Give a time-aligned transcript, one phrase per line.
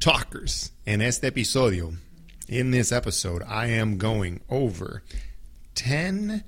[0.00, 0.72] talkers.
[0.86, 1.94] En este episodio,
[2.48, 5.02] in this episode, I am going over
[5.74, 6.44] 10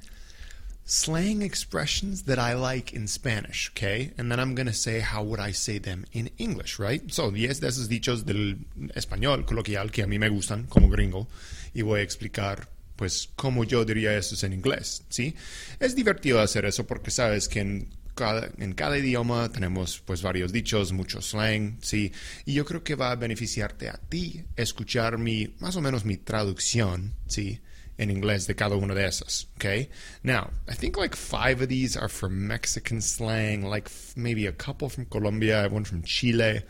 [0.84, 4.12] slang expressions that I like in Spanish, okay?
[4.18, 7.12] And then I'm going to say how would I say them in English, right?
[7.12, 8.58] So, 10 de esos dichos del
[8.94, 11.26] español coloquial que a mí me gustan como gringo
[11.74, 15.34] y voy a explicar pues cómo yo diría eso en inglés, ¿sí?
[15.78, 17.88] Es divertido hacer eso porque sabes que en
[18.20, 22.12] cada, en cada idioma tenemos pues varios dichos, mucho slang, sí,
[22.44, 26.16] y yo creo que va a beneficiarte a ti escuchar mi, más o menos mi
[26.16, 27.60] traducción, sí,
[27.96, 29.88] en inglés de cada una de esas, okay?
[30.22, 34.88] Now, I think like five of these are from Mexican slang, like maybe a couple
[34.88, 36.62] from Colombia, one from Chile,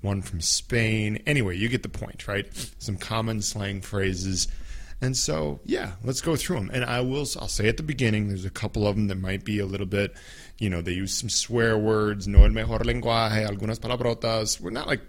[0.00, 1.22] one from Spain.
[1.26, 2.46] Anyway, you get the point, right?
[2.78, 4.48] Some common slang phrases.
[5.02, 6.70] And so, yeah, let's go through them.
[6.72, 9.44] And I will, I'll say at the beginning, there's a couple of them that might
[9.44, 10.14] be a little bit
[10.62, 14.60] you know, they use some swear words, no el mejor lenguaje, algunas palabrotas.
[14.60, 15.00] We're not like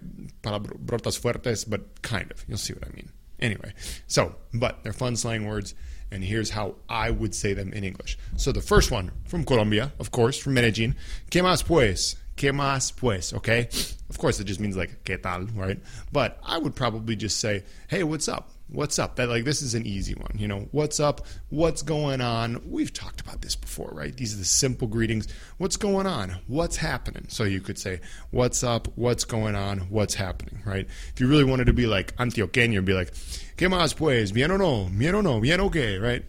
[0.42, 2.44] palabrotas fuertes, but kind of.
[2.48, 3.08] You'll see what I mean.
[3.38, 3.72] Anyway,
[4.08, 5.76] so, but they're fun slang words,
[6.10, 8.18] and here's how I would say them in English.
[8.36, 10.96] So the first one from Colombia, of course, from Medellin.
[11.30, 12.16] ¿Qué más pues?
[12.36, 13.32] ¿Qué más pues?
[13.32, 13.68] Okay?
[14.10, 15.46] Of course, it just means like, ¿qué tal?
[15.54, 15.78] Right?
[16.10, 18.50] But I would probably just say, hey, what's up?
[18.68, 19.16] What's up?
[19.16, 20.68] That like this is an easy one you know?
[20.72, 21.26] What's up?
[21.50, 22.62] What's going on?
[22.66, 24.16] We've talked about this before right?
[24.16, 25.28] These are the simple greetings.
[25.58, 26.36] What's going on?
[26.46, 27.26] What's happening?
[27.28, 28.88] So you could say what's up?
[28.96, 29.78] What's going on?
[29.90, 30.86] What's happening right?
[31.12, 33.12] If you really wanted to be like antioqueño be like
[33.56, 34.32] qué más pues?
[34.32, 34.90] Bien o no?
[34.96, 35.40] Bien o no?
[35.40, 36.00] Bien o qué?
[36.00, 36.24] Right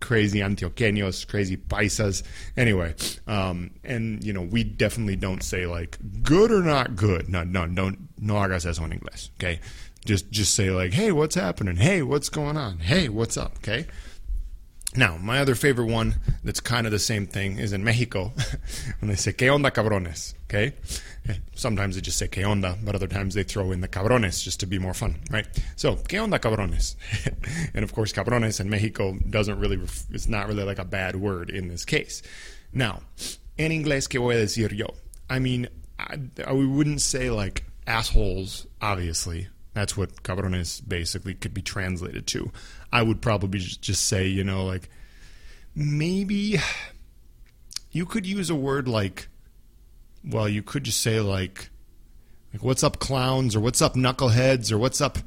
[0.00, 2.22] crazy antioqueños crazy paisas
[2.56, 2.94] anyway
[3.26, 7.66] um, and you know we definitely don't say like good or not good no no
[7.66, 9.60] don't no hagas eso en inglés okay
[10.04, 11.76] just just say like, "Hey, what's happening?
[11.76, 12.78] Hey, what's going on?
[12.78, 13.86] Hey, what's up?" Okay?
[14.96, 18.32] Now, my other favorite one that's kind of the same thing is in Mexico
[19.00, 20.72] when they say "¿Qué onda, cabrones?" Okay?
[21.28, 24.42] Eh, sometimes they just say "¿Qué onda," but other times they throw in the cabrones
[24.44, 25.46] just to be more fun, right?
[25.74, 26.94] So, "¿Qué onda, cabrones?"
[27.74, 31.50] and of course, cabrones in Mexico doesn't really it's not really like a bad word
[31.50, 32.22] in this case.
[32.72, 33.02] Now,
[33.58, 34.94] in inglés, ¿qué voy a decir yo?
[35.28, 35.68] I mean,
[35.98, 42.50] I, I wouldn't say like assholes, obviously, that's what cabrones basically could be translated to.
[42.92, 44.88] I would probably just say, you know, like
[45.74, 46.58] maybe
[47.90, 49.28] you could use a word like,
[50.24, 51.70] well, you could just say like,
[52.52, 55.18] like what's up, clowns, or what's up, knuckleheads, or what's up.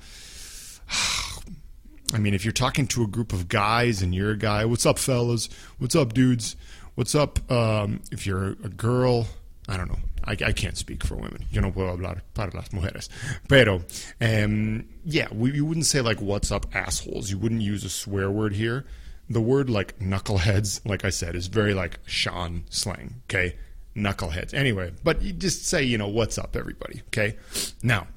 [2.13, 4.85] I mean, if you're talking to a group of guys and you're a guy, what's
[4.85, 5.49] up, fellas?
[5.77, 6.55] What's up, dudes?
[6.95, 7.51] What's up?
[7.51, 9.27] Um, if you're a girl,
[9.67, 9.99] I don't know.
[10.27, 11.45] I, I, can't speak for women.
[11.51, 13.09] Yo no puedo hablar para las mujeres.
[13.47, 13.83] Pero,
[14.19, 17.31] um, yeah, we, you wouldn't say like, what's up, assholes.
[17.31, 18.85] You wouldn't use a swear word here.
[19.29, 23.55] The word like knuckleheads, like I said, is very like Sean slang, okay?
[23.95, 24.53] Knuckleheads.
[24.53, 27.38] Anyway, but you just say, you know, what's up, everybody, okay?
[27.83, 28.07] Now,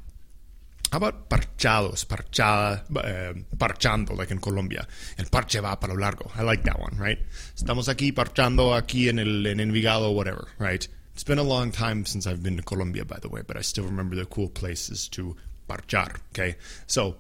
[0.93, 4.87] how about parchados, parchada, uh, parchando, like in Colombia?
[5.19, 6.31] El parche va para lo largo.
[6.37, 7.19] I like that one, right?
[7.57, 10.89] Estamos aquí parchando aquí en el en Envigado, whatever, right?
[11.21, 13.61] It's been a long time since I've been to Colombia, by the way, but I
[13.61, 15.37] still remember the cool places to
[15.69, 16.17] parchar.
[16.31, 17.17] Okay, so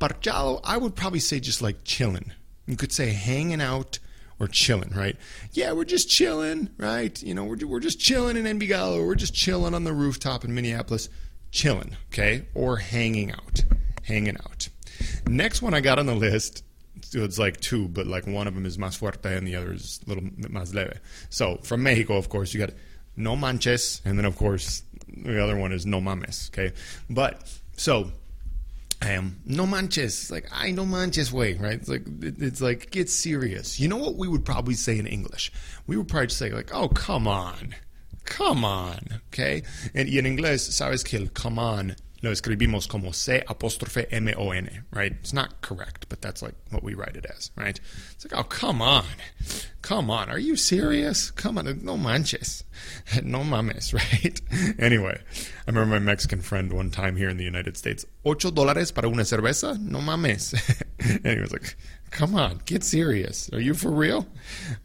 [0.00, 2.32] parchado, I would probably say just like chilling.
[2.66, 4.00] You could say hanging out
[4.40, 5.16] or chilling, right?
[5.52, 7.22] Yeah, we're just chilling, right?
[7.22, 9.06] You know, we're, we're just chilling in Envigado.
[9.06, 11.08] We're just chilling on the rooftop in Minneapolis,
[11.52, 12.46] chilling, okay?
[12.52, 13.62] Or hanging out,
[14.02, 14.68] hanging out.
[15.28, 16.64] Next one I got on the list,
[17.12, 20.00] it's like two, but like one of them is más fuerte and the other is
[20.04, 20.98] a little más leve.
[21.30, 22.70] So from Mexico, of course, you got
[23.16, 26.50] no manches, and then of course the other one is no mames.
[26.50, 26.74] Okay,
[27.08, 28.10] but so
[29.02, 31.74] um, no manches, like I no manches way, right?
[31.74, 33.78] It's like it's like get serious.
[33.78, 35.52] You know what we would probably say in English?
[35.86, 37.74] We would probably say like, oh come on,
[38.24, 38.98] come on,
[39.28, 39.62] okay?
[39.94, 45.12] And in English, sabes que el come on lo escribimos como C apóstrofe M-O-N, right?
[45.12, 47.78] It's not correct, but that's like what we write it as, right?
[48.12, 49.04] It's like, oh, come on.
[49.82, 50.30] Come on.
[50.30, 51.30] Are you serious?
[51.30, 51.84] Come on.
[51.84, 52.64] No manches.
[53.22, 54.40] No mames, right?
[54.78, 55.18] anyway,
[55.66, 59.08] I remember my Mexican friend one time here in the United States, ocho dólares para
[59.08, 59.78] una cerveza?
[59.80, 60.54] No mames.
[61.24, 61.76] and he was like,
[62.10, 63.48] come on, get serious.
[63.52, 64.26] Are you for real?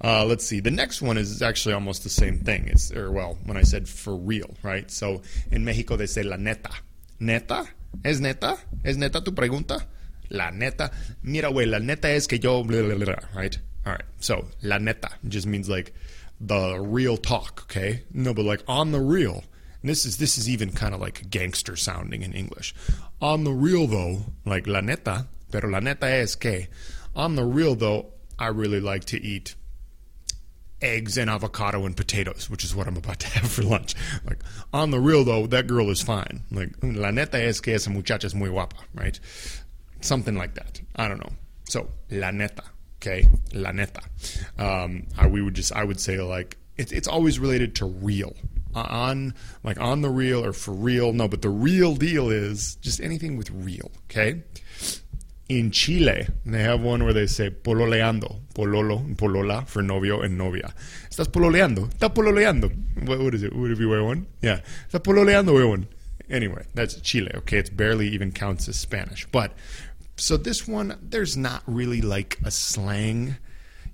[0.04, 0.60] Uh, let's see.
[0.60, 2.68] The next one is actually almost the same thing.
[2.68, 4.90] It's, or well, when I said for real, right?
[4.90, 6.72] So in Mexico, they say la neta
[7.22, 7.66] neta,
[8.04, 8.58] ¿Es neta?
[8.84, 9.88] ¿Es neta tu pregunta?
[10.30, 10.92] La neta.
[11.22, 12.64] Mira, güey, la neta es que yo.
[12.64, 13.58] Blah, blah, blah, right?
[13.86, 14.04] All right.
[14.20, 15.94] So, la neta just means like
[16.40, 18.04] the real talk, okay?
[18.14, 19.44] No, but like on the real.
[19.84, 22.74] This is this is even kind of like gangster sounding in English.
[23.20, 26.68] On the real though, like la neta, pero la neta es que
[27.16, 29.56] on the real though, I really like to eat
[30.82, 33.96] eggs and avocado and potatoes, which is what I'm about to have for lunch.
[34.26, 34.44] Like
[34.74, 36.44] on the real though, that girl is fine.
[36.52, 39.20] Like la neta es que esa muchacha es muy guapa, right?
[40.02, 40.82] Something like that.
[40.96, 41.34] I don't know.
[41.70, 42.64] So la neta,
[42.98, 44.02] okay, la neta.
[44.58, 48.36] Um, I, we would just I would say like it, it's always related to real
[48.74, 51.14] on like on the real or for real.
[51.14, 53.92] No, but the real deal is just anything with real.
[54.10, 54.44] Okay.
[55.52, 60.74] In Chile, they have one where they say pololeando, pololo, polola for novio and novia.
[61.10, 62.72] Estás pololeando, está pololeando.
[63.06, 63.54] What, what is it?
[63.54, 64.28] Would it be one?
[64.42, 65.88] Yeah, está pololeando, weón.
[66.30, 67.32] Anyway, that's Chile.
[67.36, 69.26] Okay, it barely even counts as Spanish.
[69.26, 69.52] But
[70.16, 73.36] so this one, there's not really like a slang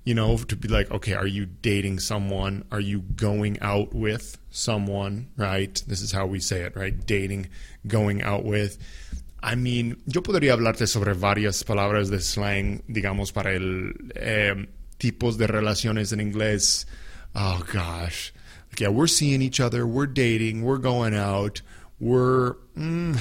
[0.04, 2.64] you know, to be like, okay, are you dating someone?
[2.72, 5.28] Are you going out with someone?
[5.36, 5.82] Right?
[5.86, 6.94] This is how we say it, right?
[7.04, 7.48] Dating,
[7.86, 8.78] going out with.
[9.40, 14.66] I mean, yo podría hablarte sobre varias palabras de slang, digamos, para el eh,
[14.98, 16.86] tipos de relaciones en inglés.
[17.34, 18.32] Oh gosh,
[18.78, 21.62] yeah, we're seeing each other, we're dating, we're going out,
[22.00, 22.54] we're.
[22.76, 23.20] Mm,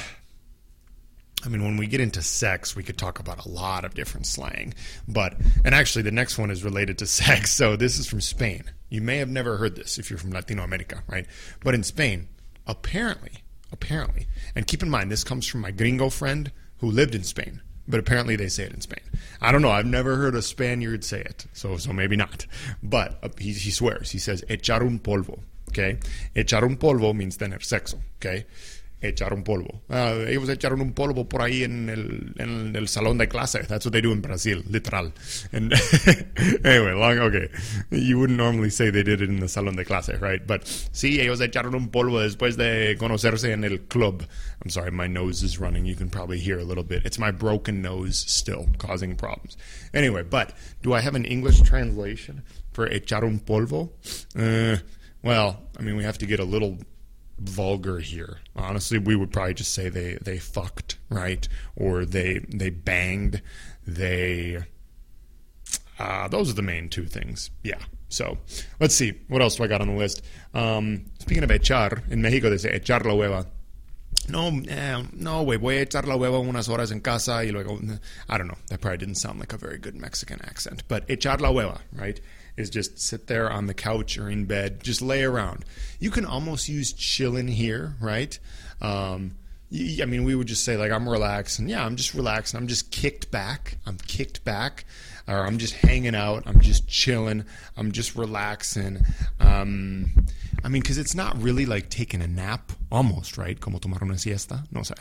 [1.46, 4.25] I mean, when we get into sex, we could talk about a lot of different
[4.25, 4.74] slang.
[5.08, 7.52] But, and actually, the next one is related to sex.
[7.52, 8.63] So, this is from Spain.
[8.90, 11.28] You may have never heard this if you're from Latino America, right?
[11.63, 12.28] But in Spain,
[12.66, 17.24] apparently, apparently, and keep in mind, this comes from my gringo friend who lived in
[17.24, 17.62] Spain.
[17.88, 19.04] But apparently they say it in Spain.
[19.42, 19.72] I don't know.
[19.72, 22.46] I've never heard a Spaniard say it, so so maybe not.
[22.84, 24.12] But uh, he, he swears.
[24.12, 25.40] He says echar un polvo.
[25.69, 25.98] Okay,
[26.36, 28.00] echar un polvo means tener sexo.
[28.19, 28.46] Okay,
[29.02, 29.84] echar un polvo.
[29.90, 33.64] Uh, ellos echaron un polvo por ahí en el, en el salón de clase.
[33.68, 35.14] That's what they do in Brazil, literal.
[35.52, 35.74] And
[36.66, 37.50] anyway, long, okay.
[37.92, 40.46] You wouldn't normally say they did it in the salón de clase, right?
[40.46, 44.24] But sí, ellos echaron un polvo después de conocerse en el club.
[44.64, 45.86] I'm sorry, my nose is running.
[45.86, 47.06] You can probably hear a little bit.
[47.06, 49.58] It's my broken nose still causing problems.
[49.94, 53.90] Anyway, but do I have an English translation for echar un polvo?
[54.36, 54.78] Uh,
[55.22, 56.78] well, I mean, we have to get a little
[57.39, 58.39] vulgar here.
[58.56, 61.48] Honestly, we would probably just say they they fucked, right?
[61.75, 63.42] Or they they banged,
[63.86, 64.63] they
[66.00, 67.50] uh, those are the main two things.
[67.63, 67.80] Yeah.
[68.10, 68.38] So
[68.80, 69.13] let's see.
[69.28, 70.24] What else do I got on the list?
[70.54, 73.48] Um, speaking of echar, in Mexico they say echar la hueva.
[74.30, 77.80] No, eh, no, güey, voy a echar la hueva unas horas en casa y luego.
[78.30, 78.57] I don't know.
[78.69, 80.84] That probably didn't sound like a very good Mexican accent.
[80.88, 82.19] But echar la hueva, right?
[82.57, 85.63] Is just sit there on the couch or in bed, just lay around.
[86.00, 88.38] You can almost use chillin' here, right?
[88.81, 89.36] Um,
[89.71, 91.68] I mean, we would just say like I'm relaxing.
[91.68, 92.57] Yeah, I'm just relaxing.
[92.57, 93.77] I'm just kicked back.
[93.86, 94.86] I'm kicked back,
[95.27, 96.44] or I'm just hanging out.
[96.45, 97.44] I'm just chilling.
[97.75, 99.00] I'm just relaxing.
[99.42, 100.12] Um,
[100.63, 103.60] I mean, because it's not really like taking a nap, almost, right?
[103.60, 104.63] Como tomar una siesta.
[104.71, 104.95] No sé.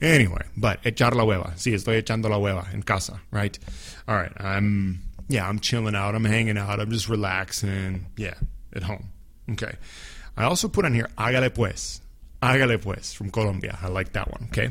[0.00, 1.54] Anyway, but echar la hueva.
[1.56, 3.58] Sí, estoy echando la hueva en casa, right?
[4.06, 4.32] All right.
[4.38, 5.00] I'm
[5.32, 6.14] yeah, I'm chilling out.
[6.14, 6.78] I'm hanging out.
[6.78, 8.06] I'm just relaxing.
[8.18, 8.34] Yeah,
[8.74, 9.08] at home.
[9.52, 9.72] Okay.
[10.36, 12.00] I also put on here hágale pues.
[12.42, 13.78] Hágale pues from Colombia.
[13.82, 14.48] I like that one.
[14.50, 14.70] Okay.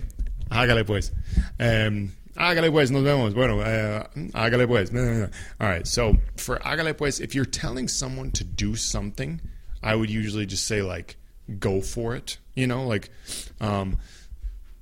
[0.51, 1.11] Hágale pues.
[1.59, 3.33] Um, hágale pues, nos vemos.
[3.33, 4.94] Bueno, uh, hágale pues.
[5.59, 5.87] All right.
[5.87, 9.41] So for hágale pues, if you're telling someone to do something,
[9.81, 11.18] I would usually just say like,
[11.59, 12.37] go for it.
[12.53, 13.09] You know, like,
[13.59, 13.97] um,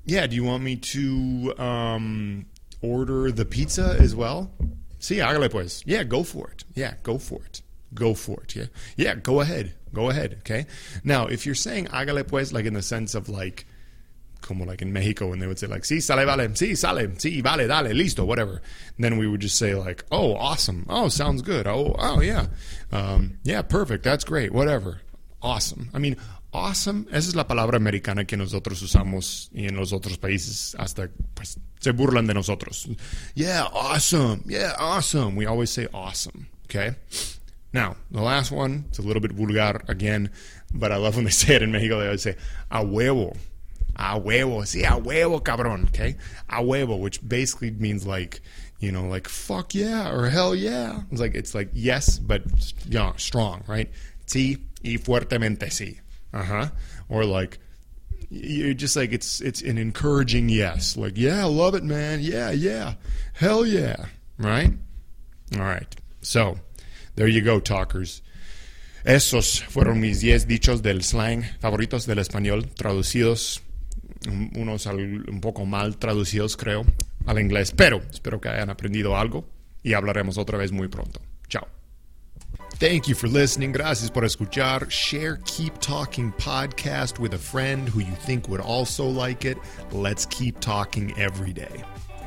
[0.06, 0.28] yeah.
[0.28, 2.48] Do you want me to um,
[2.82, 4.52] order the pizza as well?
[5.00, 5.84] Sí, hágale pues.
[5.86, 6.64] Yeah, go for it.
[6.76, 7.62] Yeah, go for it.
[7.94, 8.56] Go for it.
[8.56, 8.66] Yeah.
[8.98, 9.74] Yeah, go ahead.
[9.94, 10.36] Go ahead.
[10.40, 10.66] Okay.
[11.04, 13.66] Now, if you're saying hágale pues, like in the sense of like,
[14.42, 17.42] como like in Mexico when they would say like, sí, sale, vale, sí, sale, sí,
[17.44, 18.62] vale, dale, listo, whatever.
[18.98, 20.86] Then we would just say like, oh, awesome.
[20.90, 21.68] Oh, sounds good.
[21.68, 22.48] Oh, oh, yeah.
[22.92, 24.04] Um, yeah, perfect.
[24.04, 24.52] That's great.
[24.52, 25.02] Whatever.
[25.42, 25.90] Awesome.
[25.94, 26.18] I mean,
[26.52, 31.10] awesome, esa es la palabra americana que nosotros usamos y en los otros países hasta
[31.34, 32.88] pues se burlan de nosotros.
[33.36, 34.44] Yeah, awesome.
[34.48, 35.36] Yeah, awesome.
[35.36, 36.96] We always say awesome, okay?
[37.72, 40.32] Now, the last one, it's a little bit vulgar again,
[40.74, 42.00] but I love when they say it in Mexico.
[42.00, 42.36] They always say,
[42.72, 43.38] a huevo.
[43.96, 44.66] A huevo.
[44.66, 46.16] Sí, a huevo, cabrón, okay?
[46.50, 48.42] A huevo, which basically means like,
[48.80, 51.02] you know, like fuck yeah or hell yeah.
[51.12, 52.44] It's like, it's like yes, but
[52.88, 53.90] yeah, strong, right?
[54.26, 56.00] Sí y fuertemente sí.
[56.34, 56.68] Uh huh.
[57.08, 57.60] Or like,
[58.30, 60.96] you're just like it's it's an encouraging yes.
[60.98, 62.20] Like, yeah, love it, man.
[62.22, 62.96] Yeah, yeah.
[63.34, 64.06] Hell yeah.
[64.38, 64.74] Right?
[65.58, 65.96] All right.
[66.22, 66.60] So,
[67.16, 68.22] there you go, talkers.
[69.06, 73.62] Esos fueron mis 10 dichos del slang favoritos del español, traducidos
[74.28, 76.86] unos un poco mal traducidos, creo,
[77.26, 77.72] al inglés.
[77.72, 79.46] Pero espero que hayan aprendido algo
[79.84, 81.22] y hablaremos otra vez muy pronto.
[81.48, 81.79] Chao.
[82.80, 83.74] Thank you for listening.
[83.74, 84.90] Gracias por escuchar.
[84.90, 89.58] Share Keep Talking podcast with a friend who you think would also like it.
[89.92, 91.84] Let's keep talking every day.